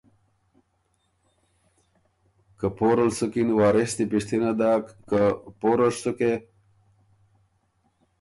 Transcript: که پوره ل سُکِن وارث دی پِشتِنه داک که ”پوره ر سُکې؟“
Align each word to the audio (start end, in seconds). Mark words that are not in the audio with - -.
که 2.59 2.67
پوره 2.77 3.05
ل 3.09 3.11
سُکِن 3.17 3.49
وارث 3.57 3.91
دی 3.97 4.05
پِشتِنه 4.11 4.51
داک 4.59 4.85
که 5.09 5.21
”پوره 5.59 5.87
ر 5.91 5.93
سُکې؟“ 6.01 6.33